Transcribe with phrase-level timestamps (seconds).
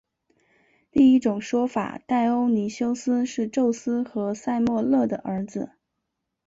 [0.89, 5.73] 第一种说法戴欧尼修斯是宙斯和塞墨勒的儿子。